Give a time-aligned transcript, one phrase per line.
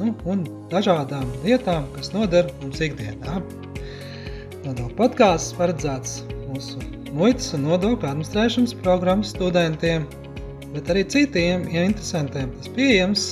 [0.00, 3.38] nu, un dažādām lietām, kas noder mums ikdienā.
[4.64, 6.82] Nodokļu podkāsts paredzēts mūsu
[7.14, 10.06] muitas un nodokļu administrēšanas programmas studentiem,
[10.74, 12.50] bet arī citiem ja interesantiem.
[12.58, 13.26] Tas pieejams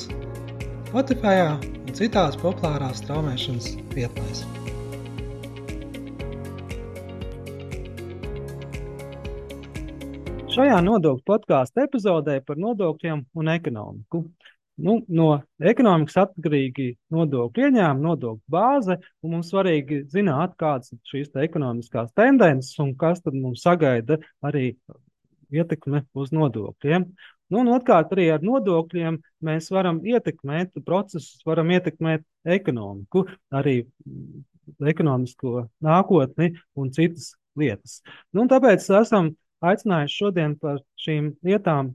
[0.92, 4.44] Spotify un citās populārās straumēšanas vietnēs.
[10.52, 14.26] Šajā nodokļu podkāstu epizodē par nodokļiem un ekonomiku
[14.80, 15.28] nu, no
[15.60, 18.98] ekonomikas atkarīgi nodokļu ieņēmumi, nodokļu bāze.
[19.27, 24.72] Mums svarīgi zināt, kādas ir šīs te ekonomiskās tendences un kas mums sagaida arī
[25.52, 27.06] ietekme uz nodokļiem.
[27.52, 33.82] Nu, un otrkārt, arī ar nodokļiem mēs varam ietekmēt procesus, varam ietekmēt ekonomiku, arī
[34.80, 38.00] ekonomisko nākotni un citas lietas.
[38.32, 41.92] Nu, tāpēc esam aicinājuši šodien par šīm lietām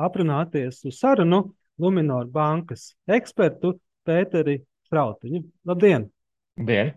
[0.00, 1.44] aprunāties uz sarunu.
[1.78, 3.74] Lunčija bankas ekspertu
[4.06, 5.42] Pēteri Strautiņu.
[5.68, 6.06] Labdien!
[6.56, 6.94] Labdien!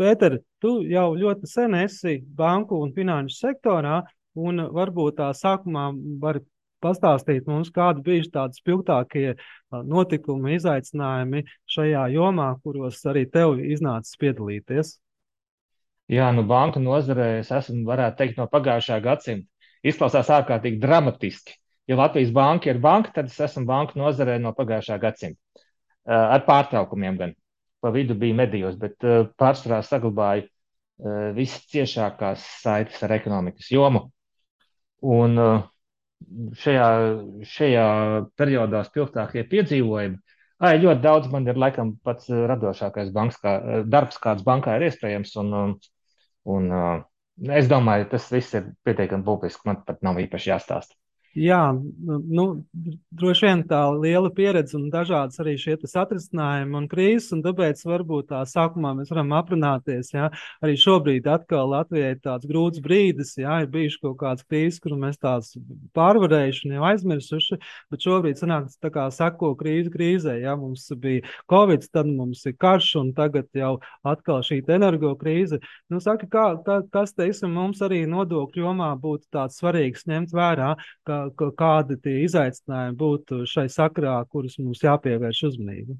[0.00, 4.00] Pēter, tu jau ļoti sen esi banku un finanšu sektorā,
[4.34, 5.90] un varbūt tā sākumā
[6.22, 6.40] vari
[6.80, 9.26] pastāstīt mums, kādi bija tādi spilgtākie
[9.70, 14.94] notikumi, izaicinājumi šajā jomā, kuros arī tev iznācis piedalīties.
[16.10, 19.46] Jā, nu banku nozarē es esmu, varētu teikt, no pagājušā gadsimta.
[19.86, 21.60] Izklausās ārkārtīgi dramatiski
[21.90, 25.40] ja Latvijas banka ir banka, tad es esmu banku nozarē no pagājušā gadsimta.
[26.06, 27.34] Uh, ar pārtraukumiem gan.
[27.80, 34.06] Pa vidu bija medijos, bet uh, pārsvarā saglabāju uh, visciešākās saites ar ekonomikas jomu.
[35.00, 35.38] Un
[36.60, 36.88] šajā,
[37.48, 37.84] šajā
[38.36, 40.18] periodā spilgtākie piedzīvojumi.
[40.60, 43.54] Ai, ļoti daudz man ir laikam pats radošākais banks, kā,
[43.88, 45.32] darbs, kāds bankā ir iespējams.
[45.40, 45.78] Un,
[46.52, 46.66] un,
[47.60, 49.64] es domāju, tas viss ir pietiekami publiski.
[49.70, 51.00] Man pat nav īpaši jāstāsta.
[51.38, 52.44] Jā, nu,
[53.14, 58.32] droši vien tā liela pieredze un dažādas arī šie satricinājumi un krīzes, un tāpēc varbūt
[58.32, 60.10] tā sākumā mēs varam aprunāties.
[60.10, 60.26] Jā.
[60.58, 64.98] Arī šobrīd atkal Latvijai ir tāds grūts brīdis, jā, ir bijuši kaut kāds krīzes, kuru
[65.04, 65.52] mēs tās
[65.94, 67.60] pārvarējuši un jau aizmirsuši,
[67.94, 72.58] bet šobrīd sanāk tā kā sako krīze krīzē, jā, mums bija Covid, tad mums ir
[72.58, 75.62] karš, un tagad jau atkal šī energo krīze.
[75.86, 80.74] Nu, saka, kā, kā, kas, teiksim, mums arī nodokļu jomā būtu tāds svarīgs ņemt vērā,
[81.06, 81.19] ka
[81.58, 85.96] kādi tie izaicinājumi būtu šai sakrā, kurus mums jāpievērš uzmanība?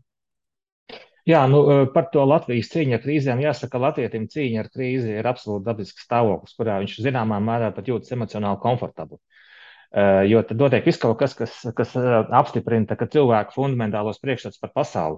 [1.28, 5.12] Jā, nu, e, par to Latvijas cīņu ar krīzēm jāsaka, ka Latvijam cīņa ar krīzi
[5.20, 9.20] ir absolūti dabisks stāvoklis, kurā viņš zināmā mērā pat jūtas emocionāli komfortabli.
[9.90, 14.60] Uh, jo tad notiek viss kaut kas, kas, kas uh, apstiprina ka cilvēku fundamentālos priekšstats
[14.62, 15.16] par pasauli.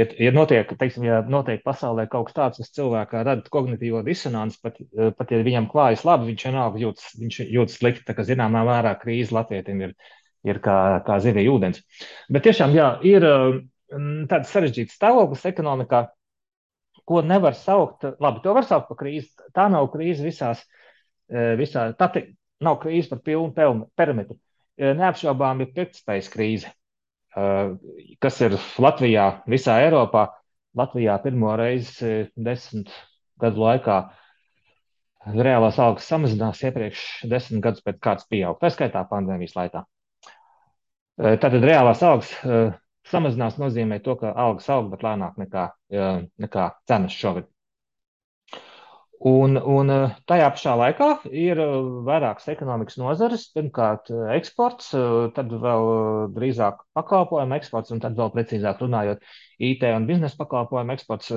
[0.00, 4.56] Ja, ja, notiek, teiksim, ja notiek pasaulē kaut kas tāds, kas cilvēkā rada kognitīvo disonanci,
[4.64, 8.06] pat, uh, pat ja viņam klājas labi, viņš vienalga jūtas, viņš jūtas slikti.
[8.08, 9.92] Tā kā zināmā mērā krīze Latvijam ir,
[10.48, 11.84] ir kā, kā zivija ūdens.
[12.32, 13.28] Bet tiešām, jā, ir
[14.32, 16.06] tāds sarežģīts stāvoklis ekonomikā,
[17.04, 19.28] ko nevar saukt, labi, to var saukt par krīzi.
[19.52, 20.64] Tā nav krīze visās,
[21.28, 22.08] visā, tā
[22.64, 24.38] nav krīze par pilnu perimetru.
[24.76, 26.72] Neapšaubām ir pirktspējas krīze,
[28.20, 30.28] kas ir Latvijā, visā Eiropā.
[30.76, 32.92] Latvijā pirmo reizi desmit
[33.40, 33.96] gadu laikā
[35.32, 39.82] reālās algas samazinās iepriekš desmit gadus pēc kāds pieaug, tā skaitā pandēmijas laikā.
[41.16, 42.34] Tātad reālās algas
[43.08, 45.66] samazinās nozīmē to, ka algas aug, bet lēnāk nekā,
[46.44, 47.48] nekā cenas šogad.
[49.24, 53.46] Un, un eh, tajā pašā laikā ir eh, vairākas ekonomikas nozares.
[53.54, 54.90] Pirmkārt, eh, eksports,
[55.36, 55.88] tad vēl
[56.36, 59.24] drīzāk pakalpojumu eksports, un tad vēl precīzāk runājot,
[59.56, 61.32] IT un biznesa pakalpojumu eksports,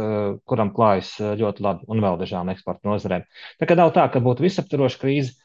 [0.49, 3.23] kuram klājas ļoti labi, un vēl dažām eksporta nozarēm.
[3.61, 5.37] Tā kā nav tā, ka būtu visaptvaroša krīze,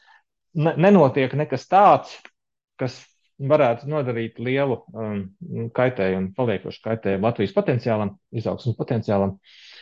[0.55, 2.17] nenotiek nekas tāds,
[2.79, 2.99] kas
[3.39, 5.23] varētu nodarīt lielu um,
[5.75, 9.35] kaitējumu, paliekošu kaitējumu Latvijas potenciālam, izaugsmas potenciālam.
[9.35, 9.74] Uh,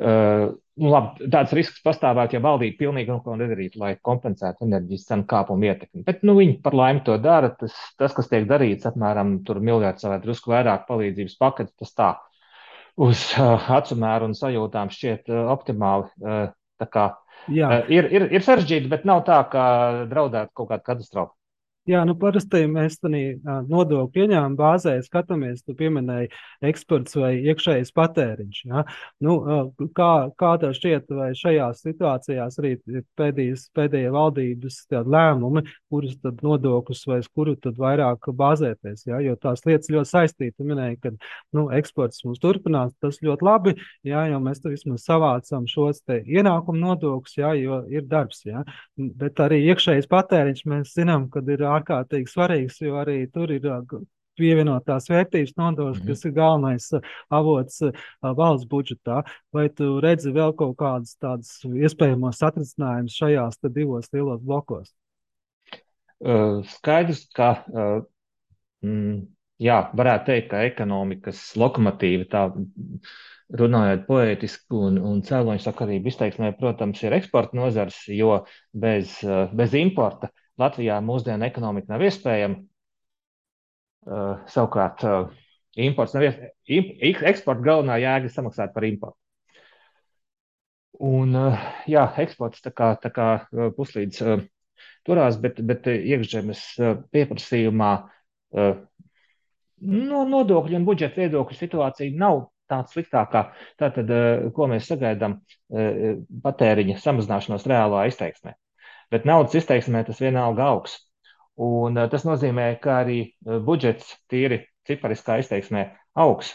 [0.00, 5.68] nu, labi, tāds risks pastāvētu, ja valdība pilnīgi neko nedarītu, lai kompensētu enerģijas cenu kāpumu
[5.68, 6.04] ietekmi.
[6.06, 7.52] Bet nu, viņi par laimi to dara.
[7.60, 12.10] Tas, tas kas tiek darīts, apmēram miljards vai drusku vairāk palīdzības paketu, tas tā
[13.00, 16.08] uz uh, acu mēru un sajūtām šķiet uh, optimāli.
[16.20, 17.06] Uh, kā,
[17.48, 19.64] uh, ir, ir, ir sarežģīti, bet nav tā, ka
[20.10, 21.34] draudētu kaut kāda katastrofa.
[21.90, 26.28] Jā, nu parasti mēs tādā nodokļu ieņēmuma bāzē skatāmies, tu pieminēji
[26.70, 28.60] eksports vai iekšējais patēriņš.
[28.68, 28.84] Ja?
[29.24, 29.38] Nu,
[29.96, 32.74] kā, kā tev šķiet, vai šajās situācijās arī
[33.18, 34.76] pēdējās, pēdējie valdības
[35.14, 39.06] lēmumi, kurus tad nodokļus vai kuru tad vairāk bāzēties?
[39.08, 39.18] Ja?
[39.24, 40.58] Jo tās lietas ļoti saistītas.
[40.60, 41.14] Tu minēji, ka
[41.56, 43.74] nu, eksports mums turpinās, tas ļoti labi,
[44.06, 44.26] ja?
[44.30, 47.54] jo mēs vismaz savācam šos ienākumu nodokļus, ja?
[47.58, 48.44] jo ir darbs.
[48.46, 48.62] Ja?
[48.96, 53.66] Bet arī iekšējais patēriņš mēs zinām, kad ir ārkārtīgi svarīgs, jo arī tur ir
[54.40, 56.12] pievienotās vērtības nodoklis, mm -hmm.
[56.12, 56.86] kas ir galvenais
[57.40, 57.82] avots
[58.22, 59.22] valsts budžetā.
[59.52, 64.94] Vai tu redzi vēl kaut kādus tādus iespējamos atrisinājumus šajās divos lielos blokos?
[66.20, 68.02] Uh, skaidrs, ka uh,
[68.84, 69.22] mm,
[69.58, 72.42] jā, varētu teikt, ka ekonomikas lokomotīva tā
[73.60, 79.16] runājot poētiski un, un cēloņu sakarību izteiksmē, protams, ir eksporta nozars, jo bez,
[79.56, 82.60] bez importa Latvijā mūsdienu ekonomika nav iespējama.
[84.10, 85.32] Uh, savukārt, uh,
[85.80, 87.24] imports nav iespējams.
[87.30, 89.18] Eksporta galvenā jēga ir samaksāt par importu.
[91.00, 93.28] Un, uh, jā, eksports tā kā, tā kā
[93.76, 94.22] puslīdz
[95.08, 96.64] turās, bet, bet iekšzemes
[97.12, 97.90] pieprasījumā
[99.80, 103.46] no nodokļu un budžeta viedokļu situācija nav tāds sliktākā.
[103.80, 104.12] Tātad,
[104.56, 105.38] ko mēs sagaidām,
[106.44, 108.59] patēriņa samazināšanos reālā izteiksmē
[109.10, 110.96] bet naudas izteiksmē tas vienalga augs.
[111.60, 115.84] Un uh, tas nozīmē, ka arī uh, budžets tīri cipariskā izteiksmē
[116.22, 116.54] augs.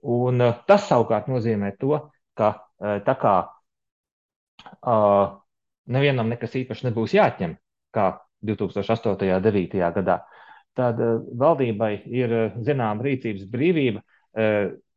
[0.00, 1.98] Un uh, tas savukārt nozīmē to,
[2.38, 3.34] ka tā kā
[5.92, 7.52] nevienam nekas īpaši nebūs jāatņem,
[7.92, 8.06] kā
[8.48, 9.10] 2008.
[9.12, 9.92] un 2009.
[9.98, 10.16] gadā,
[10.78, 11.04] tad
[11.44, 14.00] valdībai ir zināma rīcības brīvība,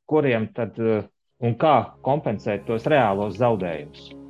[0.07, 4.23] kuriem tad un kā kompensēt tos reālos zaudējumus.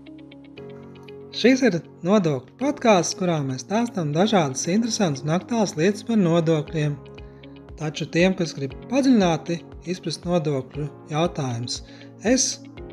[1.33, 6.93] Šis ir nodokļu podkāsts, kurā mēs stāstām dažādas interesantas un aktuālas lietas par nodokļiem.
[7.79, 9.57] Taču tiem, kas grib padziļināti
[9.89, 11.79] izprast nodokļu jautājumus,
[12.33, 12.45] es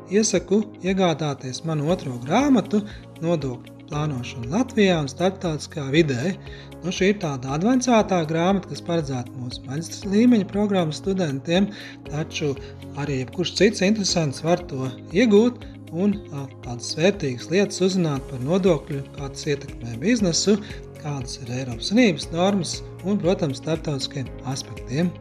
[0.09, 2.81] iesaku iegādāties manu otro grāmatu
[3.21, 6.33] Nodokļu plānošana Latvijā un starptautiskā vidē.
[6.81, 11.69] Nu, šī ir tāda avansētā grāmata, kas paredzēta mūsu maģistra līmeņa programmas studentiem,
[12.09, 12.55] taču
[12.97, 15.61] arī jebkurš cits interesants var to iegūt
[15.91, 16.15] un
[16.63, 20.57] tādas vērtīgas lietas uzzināt par nodokļu, kā tas ietekmē biznesu,
[21.01, 25.11] kādas ir Eiropas Savienības normas un, protams, starptautiskiem aspektiem.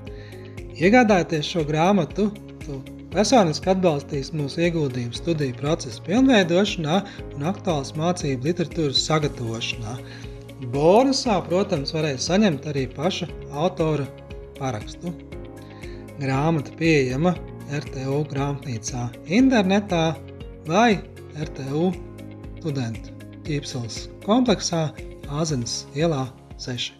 [0.80, 2.30] Iegādājoties šo grāmatu,
[2.64, 2.78] tu
[3.10, 7.00] personiski atbalstīs mūsu ieguldījumu studiju procesu pilnveidošanā
[7.34, 9.96] un aktuālas mācību literatūras sagatavošanā.
[10.70, 14.06] Bonusā, protams, varēs saņemt arī paša autora
[14.58, 15.12] parakstu.
[16.20, 17.32] Grāmata pieejama
[17.72, 19.06] RTU grāmatnīcā
[19.40, 20.04] internetā
[20.68, 20.98] vai
[21.40, 21.90] RTU
[22.60, 23.14] studentu
[23.46, 24.88] ķīpseles kompleksā
[25.30, 26.26] Āzenes ielā
[26.60, 26.90] 6.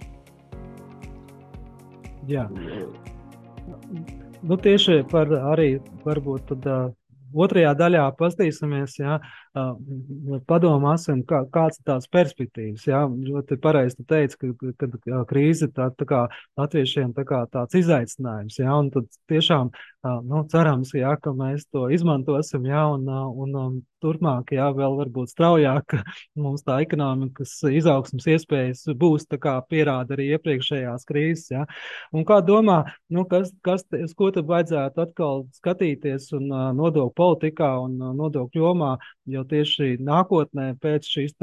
[2.31, 2.47] Jā.
[4.41, 5.75] Nu, tieši par arī
[6.05, 6.93] varbūt tad, uh,
[7.35, 9.41] otrajā daļā paskatīsimies, ja, uh,
[10.47, 12.87] padomāsim, kā, kāds ir tās perspektīvas.
[12.87, 13.02] Ja.
[13.06, 16.20] Ļoti pareizi teica, ka, ka, ka krīze tā, tā kā
[16.61, 18.58] latviešiem tā kā tāds izaicinājums.
[18.62, 19.73] Ja, un tad tiešām
[20.25, 25.32] nu, cerams, jā, ka mēs to izmantosim, jā, un, un, un turpmāk, jā, vēl varbūt
[25.35, 25.99] straujāk
[26.41, 31.67] mums tā ekonomikas izaugsmas iespējas būs, tā kā pierāda arī iepriekšējās krīzes, jā.
[32.17, 32.82] Un kā domā,
[33.12, 38.95] nu, kas, kas, uz ko tad vajadzētu atkal skatīties un nodokļu politikā un nodokļu jomā,
[39.28, 41.37] jo tieši nākotnē pēc šīs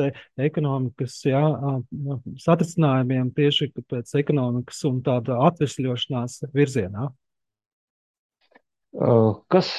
[0.47, 1.43] ekonomikas, jā,
[2.43, 7.09] satricinājumiem, tieši pēc ekonomikas un tāda atvesļošanās virzienā?
[9.53, 9.69] Kas,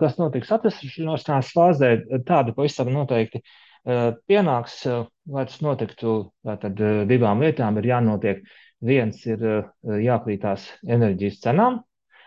[0.00, 1.90] kas notiks atvesļošanās fāzē,
[2.26, 3.42] tāda pavisam noteikti
[3.84, 4.80] pienāks,
[5.30, 6.14] lai tas notiktu.
[6.42, 8.44] Tad divām lietām ir jānotiek.
[8.84, 9.40] Viens ir
[9.84, 11.82] jākrītās enerģijas cenām.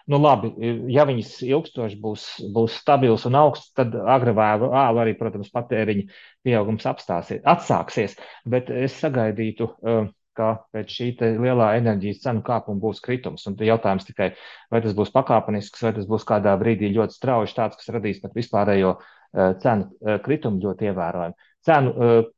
[0.08, 0.54] Nu, labi,
[0.94, 6.06] ja viņas ilgstoši būs, būs stabils un augsts, tad agri vai vēlu arī, protams, patēriņa
[6.48, 8.16] pieaugums apstāsies, atsāksies.
[8.48, 11.10] Bet es sagaidītu uh, ka pēc šī
[11.42, 13.46] lielā enerģijas cenu kāpuma būs kritums.
[13.50, 14.32] Un jautājums tikai,
[14.74, 18.38] vai tas būs pakāpenisks, vai tas būs kādā brīdī ļoti strauji tāds, kas radīs pat
[18.38, 21.50] vispārējo uh, cenu uh, kritumu ļoti ievērojumu.
[21.68, 22.30] Cenu uh,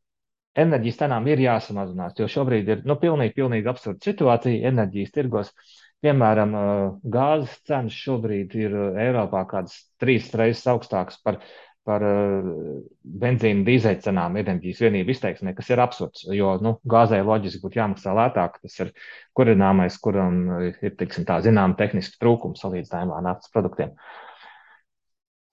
[0.59, 5.53] enerģijas cenām ir jāsamazinās, jo šobrīd ir nu, pilnīgi, pilnīgi absurda situācija enerģijas tirgos.
[6.05, 6.53] Piemēram,
[7.11, 11.41] gāzes cenas šobrīd ir Eiropā kādas trīs reizes augstākas par
[11.89, 12.03] par
[13.23, 16.25] benzīnu dīzeļcenām enerģijas vienību izteiksmē, kas ir absurds.
[16.37, 18.59] Jo nu, gāzē loģiski būtu jāmaksā lētāk.
[18.61, 18.91] Tas ir
[19.33, 20.37] kurināmais, kuram
[20.69, 23.95] ir tiksim, tā zināma tehniska trūkuma salīdzinājumā ar naftas produktiem.
[23.95, 24.28] Uh,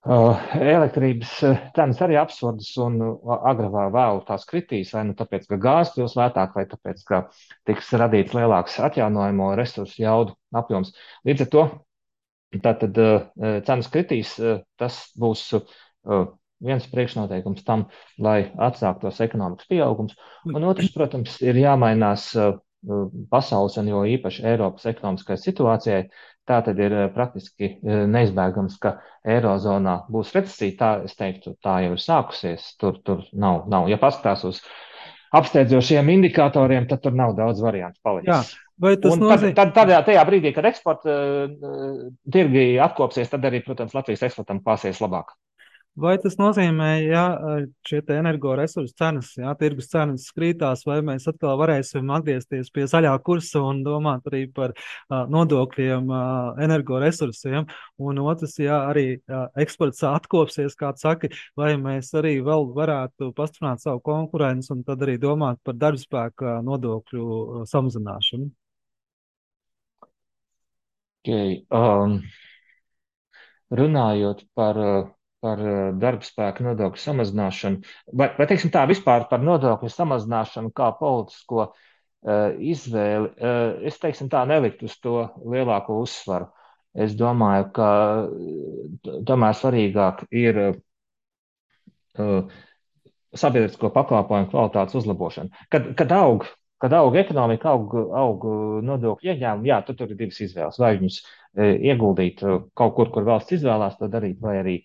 [0.05, 1.31] elektrības
[1.75, 2.99] cenas arī absurdas un
[3.49, 7.21] agrāk vēlu tās kritīs, vai nu tāpēc, ka gāze kļūs lētāk, vai tāpēc, ka
[7.67, 10.93] tiks radīts lielāks atjaunojamo resursu jaudu apjoms.
[11.27, 11.65] Līdz ar to
[12.63, 13.01] tātad
[13.67, 14.37] cenas kritīs,
[14.79, 15.49] tas būs
[16.63, 17.87] viens priekšnoteikums tam,
[18.17, 20.15] lai atsāktos ekonomikas pieaugums.
[20.47, 22.31] Un otrs, protams, ir jāmainās
[23.33, 26.07] pasaules un jo īpaši Eiropas ekonomiskai situācijai,
[26.47, 30.75] Tā tad ir eh, praktiski eh, neizbēgams, ka Eirozonā būs recesija.
[30.79, 32.69] Tā, es teiktu, tā jau ir sākusies.
[32.79, 33.89] Tur, tur nav, nav.
[33.91, 34.61] Ja paskatās uz
[35.35, 38.31] apsteidzošiem indikatoriem, tad tur nav daudz variantu palicis.
[38.31, 38.63] Jā.
[38.79, 39.51] Vai tas un nozīmē?
[39.57, 42.01] Tad, tad, tad tajā brīdī, kad eksporta uh,
[42.31, 45.33] tirgi atkopsies, tad arī, protams, Latvijas eksportam klāsies labāk.
[45.97, 47.23] Vai tas nozīmē, ja
[47.89, 53.63] šie energoresursu cenas, ja tirgus cenas krītās, vai mēs atkal varēsim atgriezties pie zaļā kursa
[53.65, 57.65] un domāt arī par uh, nodokļiem uh, energoresursiem?
[57.97, 63.81] Un otrs, ja arī uh, eksports atkopsies, kā saka, vai mēs arī vēl varētu pastiprināt
[63.81, 68.53] savu konkurenci un tad arī domāt par darbspēka nodokļu samazināšanu?
[71.25, 72.19] Okay, um,
[73.73, 75.13] runājot par uh,
[75.43, 80.91] par eh, darba spēka nodokļu samazināšanu, vai, vai teiksim tā, vispār par nodokļu samazināšanu kā
[80.99, 81.73] politisko uh,
[82.57, 86.49] izvēli, uh, es teiksim tā, neliktu uz to lielāko uzsvaru.
[86.97, 87.87] Es domāju, ka
[89.27, 92.55] tomēr svarīgāk ir uh,
[93.37, 95.67] sabiedrisko pakalpojumu kvalitātes uzlabošana.
[95.69, 96.47] Kad, kad aug
[96.81, 98.43] kad aug ekonomika, aug, aug
[98.85, 100.77] nodokļu ieņēmumi, jā, tad tur ir divas izvēles.
[100.77, 101.15] Vai viņus
[101.89, 102.43] ieguldīt
[102.77, 104.75] kaut kur, kur valsts izvēlās to darīt, vai arī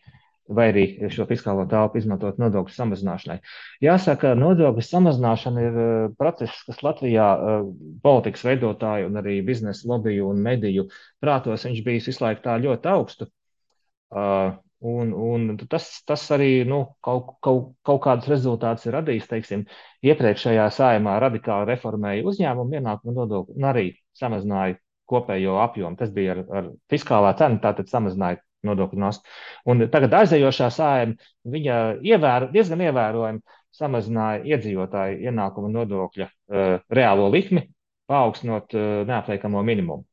[0.57, 3.39] vai arī šo fiskālo telpu izmantot nodokļu samazināšanai.
[3.85, 7.71] Jāsaka, nodokļu samazināšana ir eh, process, kas Latvijā eh,
[8.05, 10.89] politikas veidotāju un arī biznesa lobiju un mediju
[11.23, 13.31] prātos viņš bijis visu laiku tā ļoti augstu.
[14.13, 19.29] Uh, un, un tas, tas arī nu, kaut, kaut, kaut kādus rezultātus ir radījis.
[19.31, 19.63] Teiksim,
[20.05, 23.87] iepriekšējā sājumā radikāli reformēja uzņēmumu ienākumu nodokli un arī
[24.19, 24.77] samazināja
[25.09, 25.97] kopējo apjomu.
[26.01, 29.29] Tas bija ar, ar fiskālā cenu, tātad samazināja nodokļu nastu.
[29.69, 33.43] Un tagad aizējošā sājuma viņa ievēro, diezgan ievērojami
[33.77, 37.67] samazināja iedzīvotāju ienākumu nodokļa uh, reālo likmi,
[38.11, 40.05] paaugstinot uh, neapliekamo minimumu.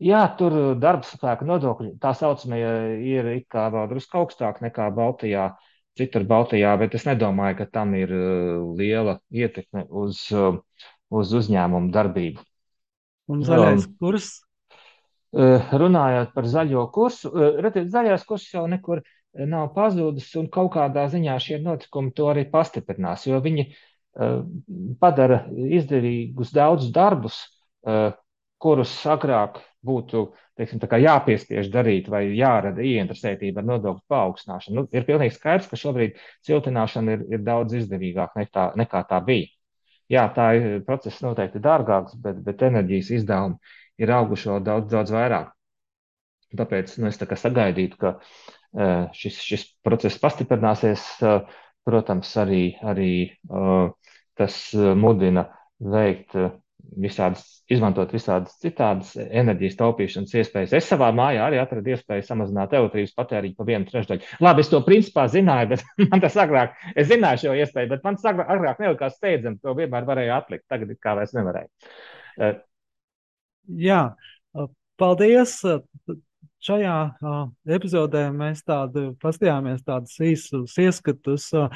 [0.00, 2.62] Jā, tur darba spēka nodokļi tā saucamie
[3.04, 5.50] ir it kā vēl drusku augstāk nekā Baltijā,
[5.98, 10.22] citur Baltijā, bet es nedomāju, ka tam ir uh, liela ietekme uz,
[11.10, 12.46] uz uzņēmumu darbību.
[13.30, 14.32] Un zaļais um, kurs
[15.32, 20.72] runājot par zaļo kursu, eh, redziet, zaļais kurs jau nekur eh, nav pazudis, un kaut
[20.74, 23.70] kādā ziņā šie notikumi to arī pastiprinās, jo viņi
[24.98, 27.36] padara izdevīgus daudzus darbus,
[28.58, 30.24] kurus agrāk būtu
[30.58, 34.76] teiksim, jāpiespiež darīt vai jārada ieinteresētība ar nodokļu paaugstināšanu.
[34.76, 39.48] Nu, ir pilnīgi skaidrs, ka šobrīd siltināšana ir, ir daudz izdevīgāka nekā, nekā tā bija.
[40.10, 43.60] Jā, tā ir process noteikti dārgāks, bet, bet enerģijas izdevumi
[44.00, 45.50] ir auguši vēl daudz, daudz vairāk.
[46.56, 51.06] Tāpēc nu, es tā sagaidītu, ka uh, šis, šis process pastiprināsies.
[51.22, 53.12] Uh, protams, arī, arī
[53.48, 53.88] uh,
[54.38, 55.46] tas mudina
[55.80, 56.36] veikt
[57.00, 60.74] visādas, izmantot visādas citādas enerģijas taupīšanas iespējas.
[60.76, 64.26] Es savā mājā arī atradu iespēju samazināt elektrības patēriņu pa vienu trešdaļu.
[64.44, 68.18] Labi, es to principā zināju, bet man tas agrāk, es zināju šo iespēju, bet man
[68.18, 70.66] tas agrāk, nelikās steidzami, to vienmēr varēja atlikt.
[70.72, 71.70] Tagad kā vairs nevarēja.
[73.68, 74.02] Jā,
[75.00, 75.60] paldies.
[76.60, 77.36] Šajā uh,
[77.72, 81.72] epizodē mēs tādu paskatījāmies tādus īsus ieskatus, uh,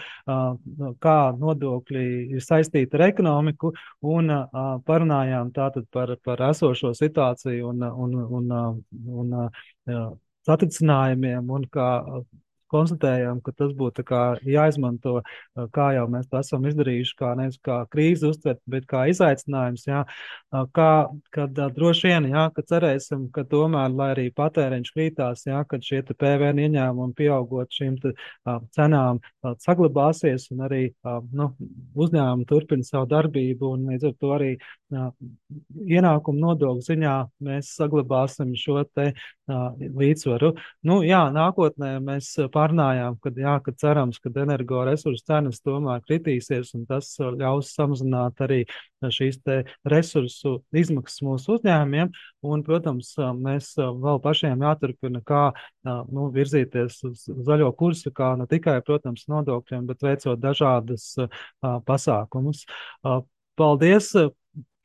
[1.01, 2.03] kā nodokļi
[2.37, 3.71] ir saistīti ar ekonomiku,
[4.05, 8.53] un uh, parunājām tātad par, par esošo situāciju un, un, un,
[9.17, 9.33] un,
[9.89, 11.89] un satricinājumiem, un kā
[12.73, 14.05] konstatējām, ka tas būtu
[14.49, 15.21] jāizmanto,
[15.75, 19.87] kā jau mēs to esam izdarījuši, kā nevis kā krīzi uztvert, bet kā izaicinājums.
[19.89, 20.05] Jā,
[20.77, 20.91] kā,
[21.35, 26.03] kad droši vien, jā, ka cerēsim, ka tomēr, lai arī patēriņš krītās, jā, kad šie
[26.13, 28.15] PVN ieņēmumi pieaugot šīm te,
[28.77, 29.21] cenām
[29.65, 30.85] saglabāsies un arī
[31.33, 31.51] nu,
[31.95, 34.51] uzņēmumi turpina savu darbību un līdz ar to arī
[34.95, 39.11] ienākumu nodokļu ziņā mēs saglabāsim šo te
[39.47, 40.55] līdzsvaru.
[40.89, 46.87] Nu, jā, nākotnē mēs pārnājām, ka, jā, ka cerams, ka energoresursu cenas tomēr kritīsies, un
[46.89, 48.63] tas ļaus samazināt arī
[49.05, 49.41] šīs
[49.91, 52.13] resursu izmaksas mūsu uzņēmumiem.
[52.45, 55.45] Un, protams, mēs vēl pašiem jāturpina, kā
[55.85, 61.13] nu, virzīties uz zaļo kursu, kā ne tikai, protams, nodokļiem, bet veicot dažādas
[61.61, 62.65] pasākumus.
[63.55, 64.11] Paldies!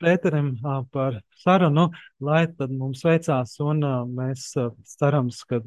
[0.00, 0.54] Pēterim
[0.94, 1.90] par sarunu,
[2.24, 3.84] lai tad mums veicās un
[4.16, 4.46] mēs
[4.94, 5.60] cerams, ka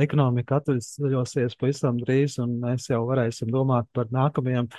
[0.00, 4.70] ekonomika atveļosies pavisam drīz un mēs jau varēsim domāt par nākamajiem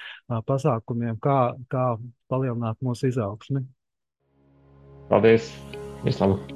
[0.50, 1.88] pasākumiem, kā, kā
[2.34, 3.62] palielināt mūsu izaugsmi.
[5.14, 5.54] Paldies!
[6.02, 6.56] Vislabāk!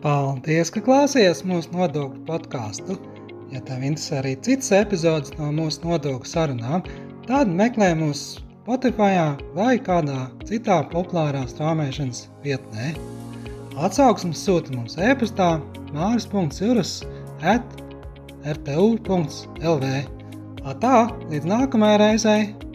[0.00, 2.96] Paldies, ka klausījāties mūsu nodokļu podkāstu.
[3.52, 6.86] Ja tev interesē arī citas epizodes no mūsu nodokļu sarunām,
[7.26, 9.16] tad meklē mūsu Spotify
[9.56, 12.90] vai kādā citā populārā strāmošanas vietnē.
[13.80, 15.54] Atsauksmes sūta mums e-pastā
[15.94, 16.98] māris.cirus
[17.40, 17.64] at
[18.44, 19.94] rtu.lv.
[20.84, 20.96] Tā,
[21.32, 22.69] līdz nākamajai reizei!